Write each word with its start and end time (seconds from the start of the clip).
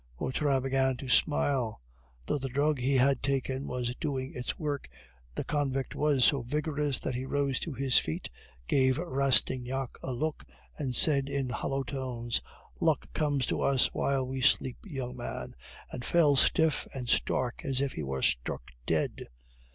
Vautrin 0.17 0.63
began 0.63 0.97
to 0.97 1.07
smile. 1.07 1.79
Though 2.25 2.39
the 2.39 2.49
drug 2.49 2.79
he 2.79 2.95
had 2.95 3.21
taken 3.21 3.67
was 3.67 3.93
doing 3.97 4.33
its 4.33 4.57
work, 4.57 4.89
the 5.35 5.43
convict 5.43 5.93
was 5.93 6.25
so 6.25 6.41
vigorous 6.41 6.99
that 7.01 7.13
he 7.13 7.23
rose 7.27 7.59
to 7.59 7.71
his 7.75 7.99
feet, 7.99 8.27
gave 8.67 8.97
Rastignac 8.97 9.91
a 10.01 10.11
look, 10.11 10.43
and 10.75 10.95
said 10.95 11.29
in 11.29 11.49
hollow 11.49 11.83
tones, 11.83 12.41
"Luck 12.79 13.13
comes 13.13 13.45
to 13.45 13.61
us 13.61 13.93
while 13.93 14.25
we 14.27 14.41
sleep, 14.41 14.77
young 14.83 15.17
man," 15.17 15.53
and 15.91 16.03
fell 16.03 16.35
stiff 16.35 16.87
and 16.95 17.07
stark, 17.07 17.61
as 17.63 17.79
if 17.79 17.93
he 17.93 18.01
were 18.01 18.23
struck 18.23 18.71
dead. 18.87 19.27